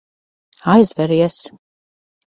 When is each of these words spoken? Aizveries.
Aizveries. 0.73 1.37